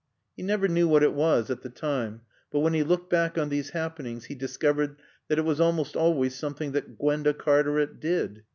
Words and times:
He 0.35 0.41
never 0.41 0.67
knew 0.67 0.87
what 0.87 1.03
it 1.03 1.13
was 1.13 1.51
at 1.51 1.61
the 1.61 1.69
time, 1.69 2.21
but 2.49 2.61
when 2.61 2.73
he 2.73 2.81
looked 2.81 3.07
back 3.11 3.37
on 3.37 3.49
these 3.49 3.69
happenings 3.69 4.25
he 4.25 4.33
discovered 4.33 4.95
that 5.27 5.37
it 5.37 5.45
was 5.45 5.61
always 5.61 6.33
something 6.33 6.71
that 6.71 6.97
Gwenda 6.97 7.35
Cartaret 7.35 7.99
did. 7.99 8.43